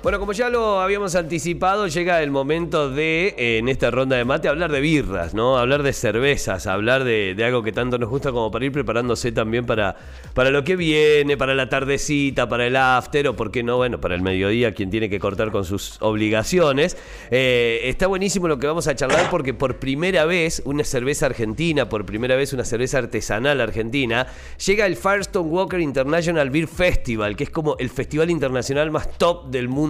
Bueno, 0.00 0.20
como 0.20 0.32
ya 0.32 0.48
lo 0.48 0.80
habíamos 0.80 1.16
anticipado, 1.16 1.88
llega 1.88 2.22
el 2.22 2.30
momento 2.30 2.88
de, 2.88 3.34
eh, 3.36 3.58
en 3.58 3.68
esta 3.68 3.90
ronda 3.90 4.16
de 4.16 4.24
mate, 4.24 4.46
hablar 4.46 4.70
de 4.70 4.80
birras, 4.80 5.34
¿no? 5.34 5.58
Hablar 5.58 5.82
de 5.82 5.92
cervezas, 5.92 6.68
hablar 6.68 7.02
de, 7.02 7.34
de 7.34 7.44
algo 7.44 7.64
que 7.64 7.72
tanto 7.72 7.98
nos 7.98 8.08
gusta 8.08 8.30
como 8.30 8.48
para 8.52 8.64
ir 8.64 8.70
preparándose 8.70 9.32
también 9.32 9.66
para, 9.66 9.96
para 10.34 10.50
lo 10.50 10.62
que 10.62 10.76
viene, 10.76 11.36
para 11.36 11.52
la 11.56 11.68
tardecita, 11.68 12.48
para 12.48 12.68
el 12.68 12.76
after, 12.76 13.26
o 13.26 13.34
por 13.34 13.50
qué 13.50 13.64
no, 13.64 13.76
bueno, 13.76 14.00
para 14.00 14.14
el 14.14 14.22
mediodía, 14.22 14.72
quien 14.72 14.88
tiene 14.88 15.10
que 15.10 15.18
cortar 15.18 15.50
con 15.50 15.64
sus 15.64 16.00
obligaciones. 16.00 16.96
Eh, 17.32 17.80
está 17.82 18.06
buenísimo 18.06 18.46
lo 18.46 18.60
que 18.60 18.68
vamos 18.68 18.86
a 18.86 18.94
charlar 18.94 19.28
porque 19.30 19.52
por 19.52 19.80
primera 19.80 20.26
vez 20.26 20.62
una 20.64 20.84
cerveza 20.84 21.26
argentina, 21.26 21.88
por 21.88 22.06
primera 22.06 22.36
vez 22.36 22.52
una 22.52 22.64
cerveza 22.64 22.98
artesanal 22.98 23.60
argentina, 23.60 24.28
llega 24.64 24.86
el 24.86 24.94
Firestone 24.94 25.48
Walker 25.48 25.80
International 25.80 26.50
Beer 26.50 26.68
Festival, 26.68 27.34
que 27.34 27.42
es 27.42 27.50
como 27.50 27.76
el 27.80 27.90
festival 27.90 28.30
internacional 28.30 28.92
más 28.92 29.18
top 29.18 29.48
del 29.50 29.68
mundo 29.68 29.88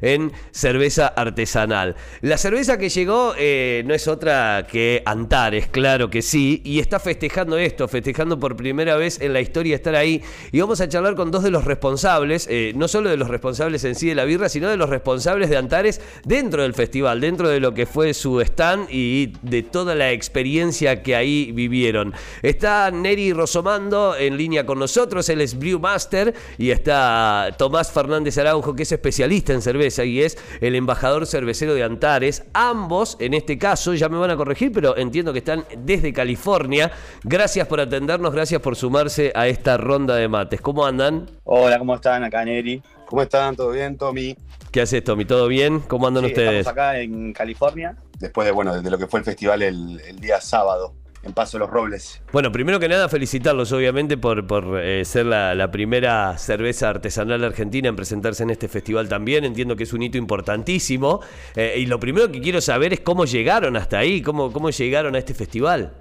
en 0.00 0.32
cerveza 0.50 1.06
artesanal. 1.08 1.96
La 2.20 2.38
cerveza 2.38 2.78
que 2.78 2.88
llegó 2.88 3.34
eh, 3.38 3.82
no 3.86 3.94
es 3.94 4.08
otra 4.08 4.66
que 4.70 5.02
Antares, 5.04 5.68
claro 5.68 6.10
que 6.10 6.22
sí, 6.22 6.60
y 6.64 6.80
está 6.80 6.98
festejando 6.98 7.58
esto, 7.58 7.88
festejando 7.88 8.38
por 8.38 8.56
primera 8.56 8.96
vez 8.96 9.20
en 9.20 9.32
la 9.32 9.40
historia 9.40 9.76
estar 9.76 9.94
ahí. 9.94 10.22
Y 10.50 10.60
vamos 10.60 10.80
a 10.80 10.88
charlar 10.88 11.14
con 11.14 11.30
dos 11.30 11.42
de 11.42 11.50
los 11.50 11.64
responsables, 11.64 12.46
eh, 12.50 12.72
no 12.76 12.88
solo 12.88 13.10
de 13.10 13.16
los 13.16 13.28
responsables 13.28 13.84
en 13.84 13.94
sí 13.94 14.08
de 14.08 14.14
la 14.14 14.24
birra, 14.24 14.48
sino 14.48 14.68
de 14.68 14.76
los 14.76 14.88
responsables 14.88 15.50
de 15.50 15.56
Antares 15.56 16.00
dentro 16.24 16.62
del 16.62 16.74
festival, 16.74 17.20
dentro 17.20 17.48
de 17.48 17.60
lo 17.60 17.74
que 17.74 17.86
fue 17.86 18.14
su 18.14 18.40
stand 18.40 18.88
y 18.90 19.32
de 19.42 19.62
toda 19.62 19.94
la 19.94 20.12
experiencia 20.12 21.02
que 21.02 21.16
ahí 21.16 21.52
vivieron. 21.52 22.12
Está 22.42 22.90
Neri 22.90 23.32
Rosomando 23.32 24.14
en 24.16 24.36
línea 24.36 24.66
con 24.66 24.78
nosotros, 24.78 25.28
él 25.28 25.40
es 25.40 25.58
Brewmaster, 25.58 26.34
y 26.58 26.70
está 26.70 27.54
Tomás 27.58 27.90
Fernández 27.90 28.38
Araujo, 28.38 28.74
que 28.74 28.84
es 28.84 28.92
especialista 28.92 29.31
en 29.32 29.62
cerveza 29.62 30.04
y 30.04 30.20
es 30.20 30.36
el 30.60 30.74
embajador 30.74 31.26
cervecero 31.26 31.74
de 31.74 31.82
Antares. 31.82 32.44
Ambos, 32.52 33.16
en 33.18 33.32
este 33.32 33.56
caso, 33.56 33.94
ya 33.94 34.10
me 34.10 34.18
van 34.18 34.30
a 34.30 34.36
corregir, 34.36 34.70
pero 34.72 34.96
entiendo 34.96 35.32
que 35.32 35.38
están 35.38 35.64
desde 35.78 36.12
California. 36.12 36.92
Gracias 37.24 37.66
por 37.66 37.80
atendernos, 37.80 38.34
gracias 38.34 38.60
por 38.60 38.76
sumarse 38.76 39.32
a 39.34 39.48
esta 39.48 39.78
ronda 39.78 40.16
de 40.16 40.28
mates. 40.28 40.60
¿Cómo 40.60 40.84
andan? 40.84 41.30
Hola, 41.44 41.78
¿cómo 41.78 41.94
están? 41.94 42.22
Acá 42.24 42.44
Neri. 42.44 42.82
¿Cómo 43.06 43.22
están? 43.22 43.56
¿Todo 43.56 43.70
bien, 43.70 43.96
Tommy? 43.96 44.36
¿Qué 44.70 44.82
haces, 44.82 45.02
Tommy? 45.02 45.24
¿Todo 45.24 45.48
bien? 45.48 45.80
¿Cómo 45.80 46.06
andan 46.06 46.26
ustedes? 46.26 46.60
Estamos 46.60 46.78
acá 46.78 46.98
en 46.98 47.32
California. 47.32 47.96
Después 48.18 48.44
de, 48.44 48.52
bueno, 48.52 48.80
de 48.80 48.90
lo 48.90 48.98
que 48.98 49.06
fue 49.06 49.20
el 49.20 49.24
festival 49.24 49.62
el 49.62 50.20
día 50.20 50.40
sábado 50.40 51.01
en 51.22 51.32
Paso 51.32 51.56
de 51.56 51.60
los 51.60 51.70
Robles. 51.70 52.20
Bueno, 52.32 52.50
primero 52.50 52.80
que 52.80 52.88
nada 52.88 53.08
felicitarlos 53.08 53.72
obviamente 53.72 54.16
por, 54.16 54.46
por 54.46 54.80
eh, 54.80 55.04
ser 55.04 55.26
la, 55.26 55.70
primera 55.70 56.36
cerveza 56.38 56.90
artesanal 56.90 57.44
argentina 57.44 57.88
en 57.88 57.96
presentarse 57.96 58.42
en 58.42 58.50
este 58.50 58.68
festival 58.68 59.08
también. 59.08 59.44
Entiendo 59.44 59.76
que 59.76 59.84
es 59.84 59.92
un 59.92 60.02
hito 60.02 60.18
importantísimo. 60.18 61.20
Eh, 61.54 61.74
y 61.78 61.86
lo 61.86 62.00
primero 62.00 62.30
que 62.30 62.40
quiero 62.40 62.60
saber 62.60 62.92
es 62.92 63.00
cómo 63.00 63.24
llegaron 63.24 63.76
hasta 63.76 63.98
ahí, 63.98 64.22
cómo, 64.22 64.52
cómo 64.52 64.70
llegaron 64.70 65.14
a 65.14 65.18
este 65.18 65.34
festival. 65.34 65.92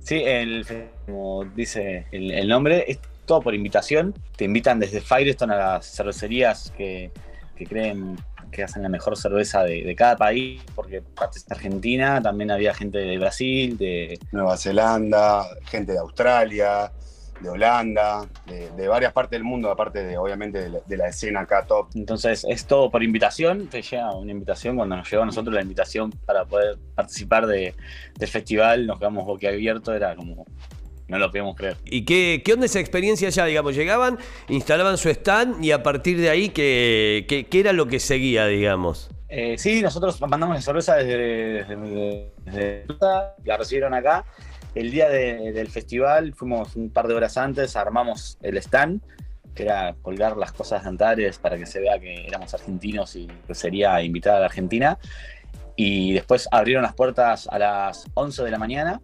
Sí, 0.00 0.22
el, 0.24 0.66
como 1.06 1.44
dice 1.54 2.06
el, 2.10 2.48
nombre, 2.48 2.84
es 2.88 2.98
todo 3.26 3.42
por 3.42 3.54
invitación. 3.54 4.14
Te 4.36 4.44
invitan 4.44 4.80
desde 4.80 5.00
Firestone 5.00 5.54
a 5.54 5.56
las 5.56 5.94
cervecerías 5.94 6.72
que, 6.76 7.10
que 7.56 7.66
creen 7.66 8.16
que 8.50 8.62
hacen 8.62 8.82
la 8.82 8.88
mejor 8.88 9.16
cerveza 9.16 9.62
de, 9.62 9.94
cada 9.96 10.16
país, 10.16 10.62
porque 10.74 11.02
parte 11.02 11.38
de 11.38 11.54
Argentina, 11.54 12.20
también 12.22 12.50
había 12.50 12.74
gente 12.74 12.98
de 12.98 13.18
Brasil, 13.18 13.76
de 13.76 14.18
Nueva 14.32 14.56
Zelanda, 14.56 15.44
gente 15.64 15.92
de 15.92 15.98
Australia, 15.98 16.92
de 17.40 17.48
Holanda, 17.48 18.28
de, 18.46 18.88
varias 18.88 19.12
partes 19.12 19.32
del 19.32 19.44
mundo, 19.44 19.70
aparte 19.70 20.04
de 20.04 20.18
obviamente 20.18 20.70
de 20.86 20.96
la, 20.96 21.08
escena 21.08 21.40
acá 21.40 21.64
top. 21.64 21.88
Entonces 21.94 22.44
es 22.48 22.66
todo 22.66 22.90
por 22.90 23.02
invitación, 23.02 23.68
te 23.68 23.82
llega 23.82 24.10
una 24.12 24.30
invitación, 24.30 24.76
cuando 24.76 24.96
nos 24.96 25.10
llegó 25.10 25.22
a 25.22 25.26
nosotros 25.26 25.54
la 25.54 25.62
invitación 25.62 26.10
para 26.26 26.44
poder 26.44 26.78
participar 26.94 27.46
de, 27.46 27.74
del 28.18 28.28
festival, 28.28 28.86
nos 28.86 28.98
quedamos 28.98 29.24
boquiabiertos, 29.24 29.94
era 29.94 30.14
como 30.14 30.44
no 31.10 31.18
lo 31.18 31.28
podíamos 31.28 31.56
creer. 31.56 31.76
¿Y 31.84 32.04
qué, 32.04 32.40
qué 32.44 32.52
onda 32.52 32.66
esa 32.66 32.78
experiencia 32.78 33.28
ya? 33.28 33.44
Digamos, 33.44 33.74
llegaban, 33.74 34.18
instalaban 34.48 34.96
su 34.96 35.08
stand 35.08 35.62
y 35.62 35.72
a 35.72 35.82
partir 35.82 36.20
de 36.20 36.30
ahí, 36.30 36.50
¿qué, 36.50 37.26
qué, 37.28 37.60
era 37.60 37.72
lo 37.72 37.86
que 37.86 37.98
seguía, 37.98 38.46
digamos? 38.46 39.10
Eh, 39.28 39.56
sí, 39.58 39.82
nosotros 39.82 40.20
mandamos 40.20 40.54
la 40.54 40.62
cerveza 40.62 40.96
desde, 40.96 41.64
desde, 42.44 42.86
la 43.44 43.56
recibieron 43.56 43.92
acá. 43.92 44.24
El 44.76 44.92
día 44.92 45.08
del 45.08 45.68
festival 45.68 46.32
fuimos 46.32 46.76
un 46.76 46.90
par 46.90 47.08
de 47.08 47.14
horas 47.14 47.36
antes, 47.36 47.74
armamos 47.74 48.38
el 48.40 48.56
stand, 48.58 49.00
que 49.52 49.64
era 49.64 49.96
colgar 50.00 50.36
las 50.36 50.52
cosas 50.52 50.84
de 50.84 50.90
Antares 50.90 51.38
para 51.38 51.58
que 51.58 51.66
se 51.66 51.80
vea 51.80 51.98
que 51.98 52.24
éramos 52.28 52.54
argentinos 52.54 53.16
y 53.16 53.26
que 53.48 53.54
sería 53.56 54.00
invitada 54.00 54.36
a 54.36 54.40
la 54.40 54.46
Argentina. 54.46 54.96
Y 55.74 56.12
después 56.12 56.48
abrieron 56.52 56.84
las 56.84 56.94
puertas 56.94 57.48
a 57.50 57.58
las 57.58 58.06
11 58.14 58.44
de 58.44 58.50
la 58.52 58.58
mañana 58.58 59.00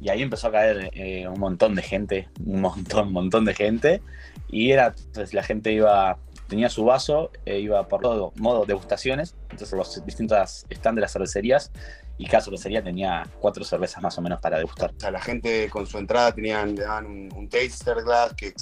y 0.00 0.08
ahí 0.08 0.22
empezó 0.22 0.48
a 0.48 0.52
caer 0.52 0.90
eh, 0.92 1.26
un 1.28 1.38
montón 1.38 1.74
de 1.74 1.82
gente, 1.82 2.28
un 2.44 2.60
montón, 2.60 3.08
un 3.08 3.12
montón 3.12 3.44
de 3.44 3.54
gente. 3.54 4.02
Y 4.48 4.70
era, 4.70 4.94
entonces 4.96 5.34
la 5.34 5.42
gente 5.42 5.72
iba, 5.72 6.18
tenía 6.48 6.68
su 6.68 6.84
vaso, 6.84 7.30
e 7.44 7.58
iba 7.58 7.86
por 7.88 8.00
todo 8.00 8.32
modo 8.36 8.64
degustaciones, 8.64 9.34
entonces 9.50 9.72
los 9.72 10.04
distintos 10.06 10.66
stands 10.70 10.96
de 10.96 11.00
las 11.00 11.12
cervecerías, 11.12 11.72
y 12.18 12.26
cada 12.26 12.42
cervecería 12.42 12.82
tenía 12.82 13.28
cuatro 13.40 13.64
cervezas 13.64 14.02
más 14.02 14.16
o 14.18 14.22
menos 14.22 14.40
para 14.40 14.58
degustar. 14.58 14.92
O 14.96 15.00
sea, 15.00 15.10
la 15.10 15.20
gente 15.20 15.68
con 15.68 15.86
su 15.86 15.98
entrada 15.98 16.32
tenían, 16.32 16.74
le 16.74 16.82
daban 16.82 17.06
un, 17.06 17.48
taster 17.48 18.02
glass, 18.02 18.34
que 18.34 18.54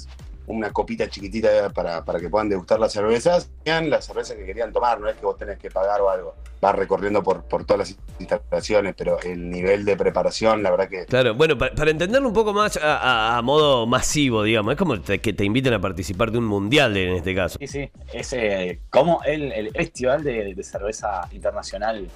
una 0.47 0.71
copita 0.71 1.07
chiquitita 1.09 1.69
para, 1.69 2.03
para 2.03 2.19
que 2.19 2.29
puedan 2.29 2.49
degustar 2.49 2.79
las 2.79 2.93
cervezas. 2.93 3.49
Tenían 3.63 3.89
las 3.89 4.05
cervezas 4.05 4.35
que 4.37 4.45
querían 4.45 4.71
tomar, 4.71 4.99
no 4.99 5.09
es 5.09 5.15
que 5.15 5.25
vos 5.25 5.37
tenés 5.37 5.57
que 5.57 5.69
pagar 5.69 6.01
o 6.01 6.09
algo 6.09 6.35
recorriendo 6.73 7.23
por, 7.23 7.43
por 7.43 7.65
todas 7.65 7.89
las 7.89 7.97
instalaciones, 8.19 8.95
pero 8.97 9.19
el 9.21 9.49
nivel 9.49 9.85
de 9.85 9.97
preparación, 9.97 10.63
la 10.63 10.71
verdad 10.71 10.89
que... 10.89 11.05
Claro, 11.05 11.35
bueno, 11.35 11.57
para, 11.57 11.89
entenderlo 11.89 12.27
un 12.27 12.33
poco 12.33 12.53
más 12.53 12.79
a, 12.81 13.39
modo 13.43 13.85
masivo, 13.85 14.43
digamos, 14.43 14.73
es 14.73 14.77
como 14.77 15.01
que 15.01 15.33
te 15.33 15.43
inviten 15.43 15.73
a 15.73 15.81
participar 15.81 16.31
de 16.31 16.37
un 16.37 16.45
mundial 16.45 16.95
en 16.97 17.15
este 17.15 17.35
caso. 17.35 17.57
Sí, 17.59 17.67
sí, 17.67 17.89
es 18.13 18.33
eh, 18.33 18.79
como 18.89 19.21
el, 19.23 19.71
festival 19.71 20.23
de, 20.23 20.55
cerveza 20.63 21.27
internacional 21.31 22.07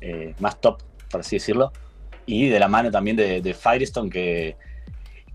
eh, 0.00 0.34
más 0.40 0.60
top, 0.60 0.82
por 1.10 1.20
así 1.20 1.36
decirlo, 1.36 1.72
y 2.26 2.48
de 2.48 2.58
la 2.58 2.68
mano 2.68 2.90
también 2.90 3.16
de, 3.16 3.54
Firestone, 3.54 4.10
que, 4.10 4.56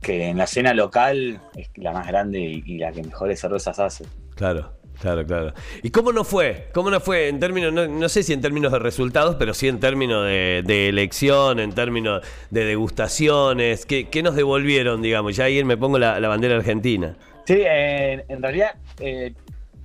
que 0.01 0.29
en 0.29 0.37
la 0.37 0.45
escena 0.45 0.73
local 0.73 1.41
es 1.55 1.69
la 1.75 1.91
más 1.91 2.07
grande 2.07 2.39
y, 2.39 2.63
y 2.65 2.77
la 2.77 2.91
que 2.91 3.03
mejores 3.03 3.39
cervezas 3.39 3.79
hace. 3.79 4.05
Claro. 4.35 4.79
Claro, 4.99 5.25
claro. 5.25 5.53
¿Y 5.81 5.91
cómo 5.91 6.11
no 6.11 6.23
fue? 6.25 6.67
¿Cómo 6.73 6.91
no 6.91 6.99
fue 6.99 7.29
en 7.29 7.39
términos, 7.39 7.71
no, 7.71 8.09
sé 8.09 8.21
si 8.21 8.33
en 8.33 8.41
términos 8.41 8.71
de 8.71 8.79
resultados, 8.79 9.37
pero 9.37 9.53
sí 9.53 9.67
en 9.67 9.79
términos 9.79 10.25
de, 10.25 10.89
elección, 10.89 11.59
en 11.59 11.71
términos 11.71 12.21
de 12.49 12.65
degustaciones? 12.65 13.85
¿Qué, 13.85 14.21
nos 14.21 14.35
devolvieron, 14.35 15.01
digamos? 15.01 15.37
Ya 15.37 15.45
ahí 15.45 15.63
me 15.63 15.77
pongo 15.77 15.97
la, 15.99 16.19
bandera 16.27 16.57
argentina. 16.57 17.15
Sí, 17.45 17.61
en 17.63 18.41
realidad, 18.41 18.75
eh, 18.99 19.33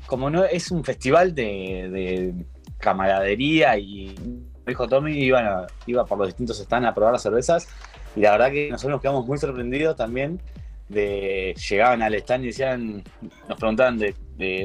como 0.06 0.30
no 0.30 0.44
es 0.44 0.70
un 0.72 0.82
festival 0.82 1.34
de, 1.34 2.34
camaradería 2.78 3.78
y 3.78 4.14
dijo 4.66 4.88
Tommy, 4.88 5.12
iba, 5.12 5.66
iba 5.86 6.04
por 6.04 6.18
los 6.18 6.28
distintos 6.28 6.58
stands 6.58 6.88
a 6.88 6.94
probar 6.94 7.12
las 7.12 7.22
cervezas 7.22 7.68
y 8.16 8.20
la 8.20 8.32
verdad 8.32 8.50
que 8.50 8.70
nosotros 8.70 8.92
nos 8.92 9.00
quedamos 9.00 9.26
muy 9.26 9.38
sorprendidos 9.38 9.96
también 9.96 10.40
de 10.88 11.54
llegaban 11.68 12.02
al 12.02 12.14
stand 12.14 12.44
y 12.44 12.46
decían, 12.48 13.02
nos 13.48 13.58
preguntaban 13.58 13.98
de, 13.98 14.14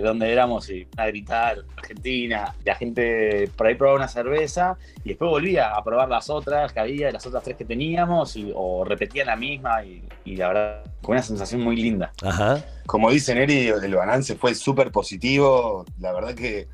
dónde 0.03 0.31
éramos 0.31 0.69
y 0.69 0.87
a 0.97 1.07
gritar 1.07 1.59
Argentina, 1.77 2.53
la 2.65 2.75
gente 2.75 3.49
por 3.55 3.67
ahí 3.67 3.75
probaba 3.75 3.99
una 3.99 4.07
cerveza 4.07 4.77
y 5.03 5.09
después 5.09 5.29
volvía 5.29 5.69
a 5.75 5.83
probar 5.83 6.09
las 6.09 6.29
otras 6.29 6.73
que 6.73 6.79
había, 6.79 7.11
las 7.11 7.25
otras 7.25 7.43
tres 7.43 7.55
que 7.55 7.65
teníamos 7.65 8.35
y, 8.35 8.51
o 8.53 8.83
repetían 8.83 9.27
la 9.27 9.35
misma 9.35 9.83
y, 9.83 10.03
la 10.35 10.47
verdad 10.47 10.83
con 11.01 11.13
una 11.13 11.23
sensación 11.23 11.61
muy 11.61 11.75
linda. 11.75 12.11
Ajá. 12.21 12.63
Como 12.85 13.11
dice 13.11 13.33
Neri, 13.33 13.67
el 13.67 13.95
balance 13.95 14.35
fue 14.35 14.55
súper 14.55 14.91
positivo, 14.91 15.85
la 15.99 16.11
verdad 16.11 16.33
que 16.33 16.67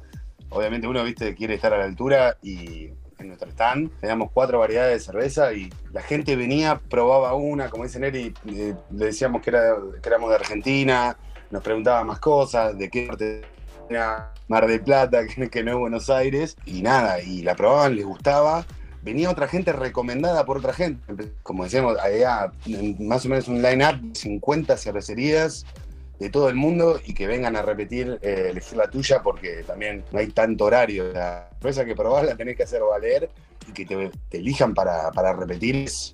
obviamente 0.50 0.88
uno 0.88 1.04
viste 1.04 1.36
quiere 1.36 1.56
estar 1.56 1.74
a 1.74 1.78
la 1.78 1.86
altura 1.86 2.38
y 2.42 2.90
en 3.20 3.28
nuestro 3.28 3.50
stand. 3.52 3.92
Teníamos 4.00 4.32
cuatro 4.32 4.60
variedades 4.60 5.00
de 5.00 5.12
cerveza 5.12 5.54
y 5.54 5.72
la 5.92 6.02
gente 6.02 6.36
venía, 6.36 6.80
probaba 6.90 7.34
una, 7.34 7.70
como 7.70 7.84
dice 7.84 8.00
Neri, 8.00 8.34
eh, 8.48 8.76
le 8.92 9.06
decíamos 9.06 9.42
que, 9.42 9.50
era, 9.50 9.76
que 10.02 10.10
éramos 10.10 10.30
de 10.30 10.36
Argentina, 10.36 11.18
nos 11.52 11.64
preguntaba 11.64 12.04
más 12.04 12.20
cosas, 12.20 12.78
de 12.78 12.90
qué 12.90 13.08
parte 13.08 13.42
era 13.90 14.34
Mar 14.48 14.68
del 14.68 14.82
Plata, 14.82 15.22
que, 15.52 15.64
no 15.64 15.72
es 15.72 15.78
Buenos 15.78 16.10
Aires, 16.10 16.58
y 16.66 16.82
nada, 16.82 17.22
y 17.22 17.42
la 17.42 17.56
probaban, 17.56 17.96
les 17.96 18.06
gustaba. 18.06 18.66
Venía 19.02 19.30
otra 19.30 19.48
gente 19.48 19.72
recomendada 19.72 20.46
por 20.46 20.58
otra 20.58 20.74
gente. 20.74 21.32
Como 21.44 21.64
decíamos, 21.64 21.96
había 22.00 22.52
más 23.00 23.24
o 23.26 23.30
menos 23.30 23.48
un 23.48 23.62
line-up 23.62 24.02
de 24.02 24.16
50 24.16 24.76
cervecerías 24.78 25.64
de 26.20 26.30
todo 26.30 26.50
el 26.50 26.56
mundo 26.56 27.00
y 27.06 27.14
que 27.14 27.28
vengan 27.28 27.56
a 27.56 27.62
repetir, 27.62 28.20
eh, 28.22 28.48
elegir 28.52 28.78
la 28.78 28.90
tuya 28.90 29.22
porque 29.22 29.64
también 29.64 30.04
no 30.12 30.20
hay 30.20 30.28
tanto 30.28 30.66
horario. 30.66 31.12
La 31.12 31.50
empresa 31.52 31.86
que 31.86 31.96
probás 31.96 32.26
la 32.26 32.36
tenés 32.36 32.56
que 32.56 32.64
hacer 32.64 32.82
valer 32.82 33.30
y 33.68 33.74
que 33.74 33.86
te, 33.86 34.38
elijan 34.38 34.74
para, 34.74 35.12
repetir 35.34 35.76
es 35.76 36.14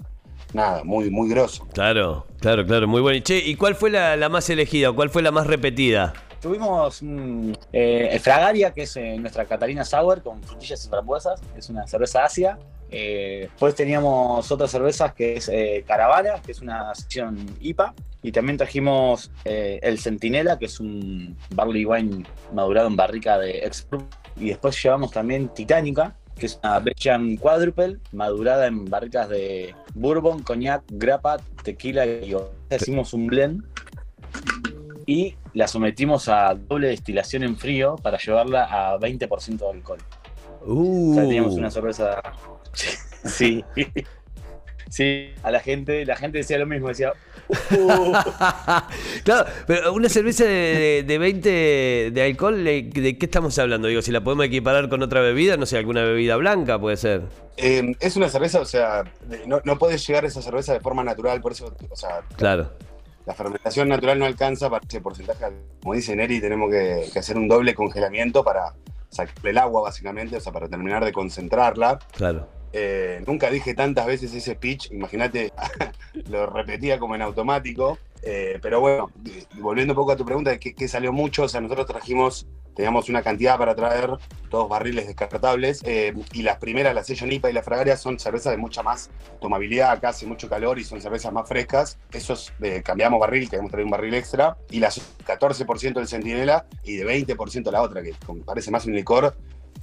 nada, 0.54 0.84
muy, 0.84 1.10
muy 1.10 1.30
grosso. 1.30 1.68
Claro, 1.74 2.26
claro, 2.40 2.66
claro, 2.66 2.88
muy 2.88 3.02
bueno. 3.02 3.18
Y, 3.18 3.22
Che, 3.22 3.38
¿y 3.38 3.56
cuál 3.56 3.76
fue 3.76 3.90
la, 3.90 4.16
la 4.16 4.30
más 4.30 4.50
elegida? 4.50 4.92
¿Cuál 4.92 5.10
fue 5.10 5.22
la 5.22 5.32
más 5.32 5.48
repetida? 5.48 6.14
Tuvimos 6.42 7.04
mm, 7.04 7.52
eh, 7.72 8.10
el 8.14 8.20
Fragaria, 8.20 8.74
que 8.74 8.84
es 8.84 8.98
eh, 8.98 9.16
nuestra 9.20 9.46
Catalina 9.46 9.86
Sour 9.86 10.24
con 10.24 10.42
frutillas 10.42 10.84
y 10.84 10.90
frambuesas, 10.90 11.40
es 11.56 11.70
una 11.70 11.86
cerveza 11.86 12.26
Asia. 12.26 12.58
Eh, 12.92 13.48
después 13.50 13.74
teníamos 13.74 14.52
otras 14.52 14.70
cervezas 14.70 15.14
que 15.14 15.38
es 15.38 15.50
eh, 15.50 15.84
Caravana, 15.88 16.42
que 16.46 16.52
es 16.52 16.62
una 16.62 16.94
sección 16.94 17.38
IPA. 17.62 17.94
Y 18.24 18.32
también 18.32 18.58
trajimos 18.58 19.32
eh, 19.46 19.80
el 19.82 19.98
Centinela, 19.98 20.60
que 20.60 20.66
es 20.66 20.80
un 20.80 21.36
barley 21.56 21.86
wine 21.86 22.24
madurado 22.54 22.88
en 22.88 22.96
barrica 22.96 23.40
de 23.40 23.60
Express. 23.60 24.04
Y 24.36 24.50
después 24.50 24.82
llevamos 24.82 25.12
también 25.12 25.50
Titanica, 25.50 26.16
que 26.38 26.46
es 26.46 26.60
una 26.64 26.80
Belgian 26.80 27.38
Quadruple, 27.38 27.98
madurada 28.12 28.68
en 28.68 28.86
barricas 28.86 29.30
de 29.30 29.74
bourbon, 29.96 30.44
coñac, 30.44 30.84
grappa, 30.90 31.38
tequila 31.64 32.06
y 32.06 32.36
hicimos 32.70 33.14
un 33.14 33.28
blend 33.28 33.64
y 35.06 35.36
la 35.54 35.68
sometimos 35.68 36.30
a 36.30 36.56
doble 36.56 36.88
destilación 36.90 37.44
en 37.44 37.58
frío 37.58 37.96
para 37.98 38.18
llevarla 38.18 38.64
a 38.64 38.98
20% 38.98 39.58
de 39.58 39.70
alcohol. 39.70 40.00
Uh, 40.66 41.12
O 41.12 41.16
sea, 41.16 41.24
teníamos 41.24 41.54
una 41.56 41.72
sorpresa. 41.72 42.22
sí. 43.26 43.64
Sí, 44.90 45.30
a 45.44 45.52
la 45.52 45.62
gente, 45.62 46.06
la 46.06 46.18
gente 46.18 46.40
decía 46.40 46.58
lo 46.58 46.66
mismo, 46.66 46.90
decía. 46.90 47.14
"Uh". 47.50 48.12
claro, 49.24 49.46
pero 49.66 49.94
una 49.94 50.10
cerveza 50.10 50.44
de, 50.44 51.04
de 51.08 51.18
20 51.18 52.12
de 52.14 52.22
alcohol, 52.24 52.62
¿de, 52.64 52.84
de 52.94 53.18
qué 53.18 53.26
estamos 53.26 53.58
hablando? 53.58 53.88
Digo, 53.88 54.02
si 54.02 54.12
la 54.12 54.22
podemos 54.22 54.46
equiparar 54.48 54.90
con 54.90 55.02
otra 55.02 55.22
bebida, 55.22 55.56
no 55.56 55.66
sé, 55.66 55.78
alguna 55.78 56.04
bebida 56.04 56.36
blanca 56.36 56.78
puede 56.78 56.98
ser. 56.98 57.22
Eh, 57.56 57.96
es 58.02 58.18
una 58.18 58.28
cerveza, 58.28 58.60
o 58.60 58.66
sea, 58.66 59.04
de- 59.28 59.48
no, 59.48 59.62
no 59.64 59.78
puedes 59.78 60.06
llegar 60.06 60.26
a 60.26 60.28
esa 60.28 60.42
cerveza 60.42 60.74
de 60.74 60.82
forma 60.82 61.06
natural, 61.06 61.40
por 61.40 61.54
eso, 61.54 61.74
o 61.90 61.96
sea, 61.96 62.22
Claro. 62.36 62.70
la 63.26 63.34
fermentación 63.34 63.88
natural 63.88 64.20
no 64.20 64.26
alcanza 64.26 64.70
para 64.70 64.86
ese 64.86 65.00
porcentaje. 65.00 65.46
Como 65.82 65.94
dice 65.94 66.16
Neri, 66.18 66.42
tenemos 66.42 66.70
que, 66.70 67.06
que 67.14 67.20
hacer 67.20 67.38
un 67.38 67.48
doble 67.48 67.74
congelamiento 67.76 68.44
para 68.44 68.74
sacarle 69.12 69.52
el 69.52 69.58
agua, 69.58 69.82
básicamente, 69.82 70.38
o 70.38 70.40
sea, 70.40 70.52
para 70.52 70.68
terminar 70.68 71.06
de 71.06 71.12
concentrarla. 71.12 72.00
Claro. 72.14 72.48
Eh, 72.74 73.22
nunca 73.28 73.52
dije 73.52 73.74
tantas 73.74 74.08
veces 74.08 74.34
ese 74.34 74.54
speech, 74.54 74.92
imagínate, 74.92 75.52
lo 76.30 76.48
repetía 76.48 76.98
como 76.98 77.16
en 77.16 77.22
automático. 77.22 78.00
Eh, 78.24 78.60
pero 78.62 78.80
bueno, 78.80 79.12
volviendo 79.60 79.94
un 79.94 79.96
poco 79.96 80.12
a 80.12 80.16
tu 80.16 80.26
pregunta, 80.26 80.58
¿qué, 80.58 80.74
qué 80.74 80.88
salió 80.88 81.12
mucho? 81.12 81.44
O 81.44 81.50
sea, 81.50 81.60
nosotros 81.60 81.88
trajimos, 81.88 82.48
teníamos 82.76 83.10
una 83.10 83.22
cantidad 83.22 83.58
para 83.58 83.76
traer, 83.76 84.12
todos 84.50 84.70
barriles 84.70 85.08
descartables, 85.08 85.82
eh, 85.86 86.14
y 86.34 86.42
las 86.42 86.58
primeras, 86.58 86.94
la 86.94 87.04
Session 87.04 87.32
IPA 87.32 87.50
y 87.50 87.54
la 87.54 87.64
Fragaria, 87.64 87.98
son 87.98 88.20
cervezas 88.20 88.52
de 88.52 88.58
mucha 88.58 88.84
más 88.84 89.10
tomabilidad, 89.40 89.92
acá 89.92 90.10
hace 90.10 90.26
mucho 90.26 90.50
calor 90.50 90.80
y 90.80 90.84
son 90.84 91.02
cervezas 91.02 91.32
más 91.32 91.48
frescas. 91.48 91.98
Esos 92.12 92.54
eh, 92.62 92.82
cambiamos 92.84 93.20
barril, 93.20 93.50
queremos 93.50 93.72
traer 93.72 93.86
un 93.86 93.92
barril 93.92 94.14
extra, 94.14 94.58
y 94.70 94.80
las 94.80 95.02
14% 95.26 95.94
del 95.94 96.08
Centinela 96.08 96.66
y 96.84 96.96
de 96.96 97.06
20% 97.06 97.72
la 97.72 97.82
otra, 97.82 98.02
que 98.02 98.14
parece 98.46 98.72
más 98.72 98.86
un 98.86 98.94
licor 98.94 99.36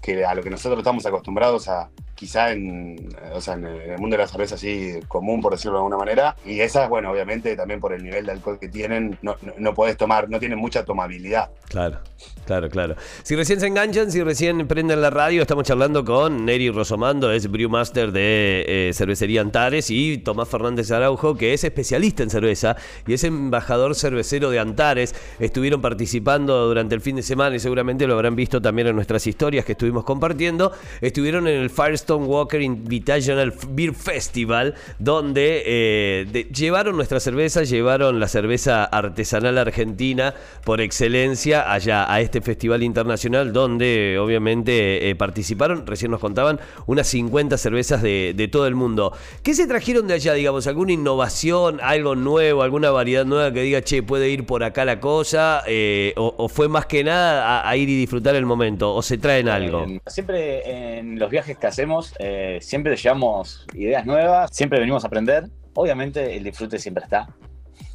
que 0.02 0.24
a 0.24 0.34
lo 0.34 0.42
que 0.42 0.50
nosotros 0.50 0.78
estamos 0.78 1.04
acostumbrados 1.06 1.68
a, 1.68 1.90
quizá 2.18 2.50
en, 2.52 3.14
o 3.32 3.40
sea, 3.40 3.54
en 3.54 3.64
el 3.64 3.98
mundo 3.98 4.16
de 4.16 4.22
la 4.22 4.28
cerveza 4.28 4.56
así 4.56 4.94
común, 5.06 5.40
por 5.40 5.52
decirlo 5.52 5.78
de 5.78 5.78
alguna 5.78 5.96
manera. 5.96 6.34
Y 6.44 6.60
esas, 6.60 6.88
bueno, 6.88 7.10
obviamente 7.10 7.54
también 7.56 7.80
por 7.80 7.92
el 7.92 8.02
nivel 8.02 8.26
de 8.26 8.32
alcohol 8.32 8.58
que 8.58 8.68
tienen, 8.68 9.16
no, 9.22 9.36
no, 9.42 9.52
no 9.56 9.74
podés 9.74 9.96
tomar, 9.96 10.28
no 10.28 10.38
tienen 10.38 10.58
mucha 10.58 10.84
tomabilidad. 10.84 11.50
Claro, 11.68 11.98
claro, 12.46 12.68
claro. 12.68 12.96
Si 13.22 13.36
recién 13.36 13.60
se 13.60 13.66
enganchan, 13.66 14.10
si 14.10 14.22
recién 14.22 14.66
prenden 14.66 15.00
la 15.00 15.10
radio, 15.10 15.42
estamos 15.42 15.64
charlando 15.64 16.04
con 16.04 16.44
Neri 16.44 16.70
Rosomando, 16.70 17.30
es 17.30 17.48
brewmaster 17.50 18.10
de 18.10 18.64
eh, 18.66 18.92
Cervecería 18.92 19.40
Antares, 19.40 19.90
y 19.90 20.18
Tomás 20.18 20.48
Fernández 20.48 20.90
Araujo, 20.90 21.36
que 21.36 21.52
es 21.54 21.62
especialista 21.62 22.22
en 22.22 22.30
cerveza 22.30 22.76
y 23.06 23.12
es 23.12 23.24
embajador 23.24 23.94
cervecero 23.94 24.50
de 24.50 24.58
Antares. 24.58 25.14
Estuvieron 25.38 25.80
participando 25.80 26.66
durante 26.66 26.94
el 26.94 27.00
fin 27.00 27.16
de 27.16 27.22
semana 27.22 27.56
y 27.56 27.60
seguramente 27.60 28.06
lo 28.06 28.14
habrán 28.14 28.34
visto 28.34 28.60
también 28.60 28.88
en 28.88 28.96
nuestras 28.96 29.26
historias 29.26 29.64
que 29.64 29.72
estuvimos 29.72 30.04
compartiendo. 30.04 30.72
Estuvieron 31.00 31.46
en 31.46 31.60
el 31.60 31.70
Firestone 31.70 32.07
Walker 32.16 32.60
Invitational 32.60 33.52
Beer 33.70 33.94
Festival, 33.94 34.74
donde 34.98 35.62
eh, 35.66 36.26
de- 36.30 36.44
llevaron 36.44 36.96
nuestra 36.96 37.20
cerveza, 37.20 37.62
llevaron 37.62 38.18
la 38.20 38.28
cerveza 38.28 38.84
artesanal 38.84 39.58
argentina 39.58 40.34
por 40.64 40.80
excelencia 40.80 41.72
allá 41.72 42.12
a 42.12 42.20
este 42.20 42.40
festival 42.40 42.82
internacional, 42.82 43.52
donde 43.52 44.18
obviamente 44.18 45.08
eh, 45.10 45.14
participaron, 45.16 45.86
recién 45.86 46.10
nos 46.10 46.20
contaban, 46.20 46.60
unas 46.86 47.06
50 47.08 47.56
cervezas 47.58 48.02
de, 48.02 48.32
de 48.36 48.48
todo 48.48 48.66
el 48.66 48.74
mundo. 48.74 49.12
¿Qué 49.42 49.54
se 49.54 49.66
trajeron 49.66 50.06
de 50.06 50.14
allá, 50.14 50.34
digamos? 50.34 50.66
¿Alguna 50.66 50.92
innovación, 50.92 51.80
algo 51.82 52.14
nuevo, 52.14 52.62
alguna 52.62 52.90
variedad 52.90 53.24
nueva 53.24 53.52
que 53.52 53.62
diga, 53.62 53.82
che, 53.82 54.02
puede 54.02 54.28
ir 54.30 54.46
por 54.46 54.64
acá 54.64 54.84
la 54.84 55.00
cosa? 55.00 55.62
Eh, 55.66 56.12
o, 56.16 56.34
o 56.38 56.48
fue 56.48 56.68
más 56.68 56.86
que 56.86 57.02
nada 57.04 57.60
a, 57.62 57.68
a 57.68 57.76
ir 57.76 57.88
y 57.88 57.96
disfrutar 57.98 58.34
el 58.36 58.46
momento? 58.46 58.94
¿O 58.94 59.02
se 59.02 59.18
traen 59.18 59.48
algo? 59.48 59.86
Siempre 60.06 60.98
en 60.98 61.18
los 61.18 61.30
viajes 61.30 61.58
que 61.58 61.66
hacemos, 61.66 61.97
eh, 62.18 62.58
siempre 62.60 62.96
llevamos 62.96 63.66
ideas 63.74 64.04
nuevas, 64.06 64.50
siempre 64.52 64.78
venimos 64.80 65.04
a 65.04 65.06
aprender. 65.08 65.48
Obviamente 65.74 66.36
el 66.36 66.44
disfrute 66.44 66.78
siempre 66.78 67.04
está, 67.04 67.28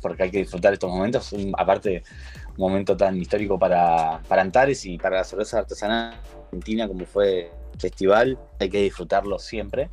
porque 0.02 0.24
hay 0.24 0.32
que 0.32 0.40
disfrutar 0.40 0.74
estos 0.74 0.90
momentos. 0.90 1.34
Aparte, 1.58 2.04
un 2.58 2.70
momento 2.70 2.96
tan 2.96 3.18
histórico 3.18 3.58
para, 3.60 4.22
para 4.28 4.42
Antares 4.42 4.86
y 4.86 4.98
para 4.98 5.18
la 5.18 5.24
cerveza 5.24 5.60
artesanal 5.60 6.16
argentina 6.46 6.88
como 6.88 7.06
fue 7.06 7.52
el 7.74 7.80
festival, 7.80 8.38
hay 8.60 8.70
que 8.70 8.82
disfrutarlo 8.82 9.40
siempre. 9.40 9.90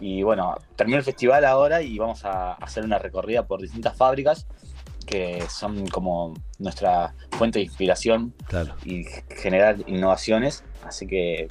Y 0.00 0.22
bueno, 0.22 0.54
terminó 0.76 0.98
el 0.98 1.04
festival 1.04 1.44
ahora 1.44 1.82
y 1.82 1.98
vamos 1.98 2.24
a 2.24 2.54
hacer 2.54 2.84
una 2.84 2.98
recorrida 2.98 3.46
por 3.46 3.60
distintas 3.60 3.96
fábricas 3.96 4.46
que 5.06 5.42
son 5.48 5.86
como 5.88 6.34
nuestra 6.58 7.14
fuente 7.32 7.58
de 7.58 7.64
inspiración 7.64 8.32
Claro. 8.46 8.74
y 8.84 9.04
generar 9.28 9.76
innovaciones. 9.86 10.62
Así 10.84 11.06
que 11.06 11.48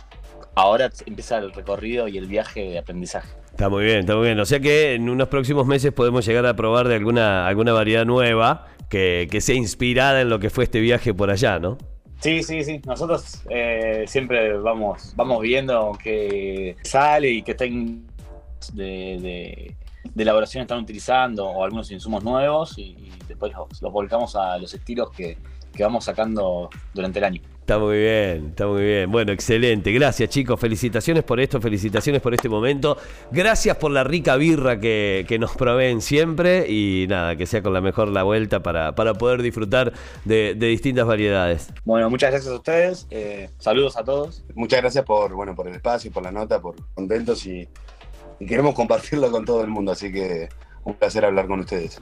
ahora 0.59 0.89
empieza 1.05 1.37
el 1.37 1.51
recorrido 1.53 2.07
y 2.07 2.17
el 2.17 2.27
viaje 2.27 2.61
de 2.61 2.79
aprendizaje. 2.79 3.29
Está 3.51 3.69
muy 3.69 3.83
bien, 3.83 3.99
está 3.99 4.15
muy 4.15 4.25
bien. 4.25 4.39
O 4.39 4.45
sea 4.45 4.59
que 4.59 4.93
en 4.95 5.09
unos 5.09 5.27
próximos 5.27 5.65
meses 5.67 5.91
podemos 5.91 6.25
llegar 6.25 6.45
a 6.45 6.55
probar 6.55 6.87
de 6.87 6.95
alguna, 6.95 7.47
alguna 7.47 7.73
variedad 7.73 8.05
nueva 8.05 8.67
que, 8.89 9.27
que 9.29 9.41
sea 9.41 9.55
inspirada 9.55 10.21
en 10.21 10.29
lo 10.29 10.39
que 10.39 10.49
fue 10.49 10.63
este 10.63 10.79
viaje 10.79 11.13
por 11.13 11.29
allá, 11.29 11.59
¿no? 11.59 11.77
Sí, 12.19 12.43
sí, 12.43 12.63
sí. 12.63 12.81
Nosotros 12.85 13.41
eh, 13.49 14.03
siempre 14.07 14.57
vamos, 14.57 15.13
vamos 15.15 15.41
viendo 15.41 15.97
qué 16.03 16.75
sale 16.83 17.29
y 17.29 17.41
qué 17.43 17.53
técnicas 17.55 18.73
de, 18.73 19.17
de- 19.21 19.75
de 20.13 20.23
elaboración 20.23 20.61
están 20.61 20.79
utilizando 20.79 21.45
o 21.45 21.63
algunos 21.63 21.91
insumos 21.91 22.23
nuevos 22.23 22.77
y, 22.77 22.81
y 22.97 23.11
después 23.27 23.51
los, 23.53 23.81
los 23.81 23.91
volcamos 23.91 24.35
a 24.35 24.57
los 24.57 24.73
estilos 24.73 25.11
que, 25.11 25.37
que 25.73 25.83
vamos 25.83 26.05
sacando 26.05 26.69
durante 26.93 27.19
el 27.19 27.25
año. 27.25 27.41
Está 27.69 27.77
muy 27.77 27.99
bien, 27.99 28.47
está 28.47 28.65
muy 28.65 28.81
bien. 28.81 29.11
Bueno, 29.11 29.31
excelente. 29.31 29.91
Gracias, 29.91 30.27
chicos. 30.31 30.59
Felicitaciones 30.59 31.23
por 31.23 31.39
esto, 31.39 31.61
felicitaciones 31.61 32.19
por 32.19 32.33
este 32.33 32.49
momento. 32.49 32.97
Gracias 33.29 33.77
por 33.77 33.91
la 33.91 34.03
rica 34.03 34.37
birra 34.37 34.79
que, 34.79 35.23
que 35.27 35.37
nos 35.37 35.55
proveen 35.55 36.01
siempre. 36.01 36.65
Y 36.67 37.05
nada, 37.07 37.35
que 37.35 37.45
sea 37.45 37.61
con 37.61 37.73
la 37.73 37.79
mejor 37.79 38.07
la 38.07 38.23
vuelta 38.23 38.63
para, 38.63 38.95
para 38.95 39.13
poder 39.13 39.43
disfrutar 39.43 39.93
de, 40.25 40.55
de 40.57 40.65
distintas 40.65 41.05
variedades. 41.05 41.71
Bueno, 41.85 42.09
muchas 42.09 42.31
gracias 42.31 42.51
a 42.51 42.55
ustedes. 42.55 43.05
eh, 43.11 43.51
saludos 43.59 43.97
a 43.97 44.03
todos. 44.03 44.43
Muchas 44.55 44.81
gracias 44.81 45.05
por, 45.05 45.35
bueno, 45.35 45.53
por 45.53 45.67
el 45.67 45.75
espacio, 45.75 46.11
por 46.11 46.23
la 46.23 46.31
nota, 46.31 46.59
por 46.59 46.73
contentos 46.95 47.45
y, 47.45 47.69
y 48.39 48.47
queremos 48.47 48.73
compartirlo 48.73 49.29
con 49.29 49.45
todo 49.45 49.61
el 49.61 49.67
mundo, 49.67 49.91
así 49.91 50.11
que 50.11 50.49
un 50.85 50.95
placer 50.95 51.23
hablar 51.23 51.45
con 51.45 51.59
ustedes. 51.59 52.01